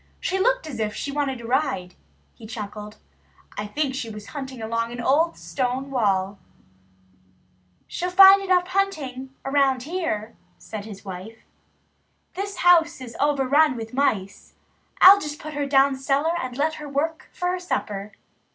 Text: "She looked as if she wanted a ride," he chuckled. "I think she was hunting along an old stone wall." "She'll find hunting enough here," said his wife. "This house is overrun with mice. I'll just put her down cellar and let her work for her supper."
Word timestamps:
"She 0.19 0.39
looked 0.39 0.65
as 0.65 0.79
if 0.79 0.95
she 0.95 1.11
wanted 1.11 1.41
a 1.41 1.45
ride," 1.45 1.93
he 2.33 2.47
chuckled. 2.47 2.97
"I 3.55 3.67
think 3.67 3.93
she 3.93 4.09
was 4.09 4.29
hunting 4.29 4.59
along 4.59 4.91
an 4.91 4.99
old 4.99 5.37
stone 5.37 5.91
wall." 5.91 6.39
"She'll 7.85 8.09
find 8.09 8.49
hunting 8.51 9.29
enough 9.45 9.83
here," 9.83 10.35
said 10.57 10.85
his 10.85 11.05
wife. 11.05 11.43
"This 12.33 12.55
house 12.65 12.99
is 12.99 13.15
overrun 13.19 13.75
with 13.77 13.93
mice. 13.93 14.55
I'll 15.01 15.19
just 15.21 15.37
put 15.39 15.53
her 15.53 15.67
down 15.67 15.95
cellar 15.95 16.33
and 16.41 16.57
let 16.57 16.73
her 16.81 16.89
work 16.89 17.29
for 17.31 17.49
her 17.49 17.59
supper." 17.59 18.13